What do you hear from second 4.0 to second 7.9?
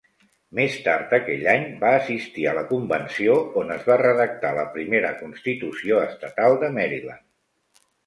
redactar la primera constitució estatal de Maryland.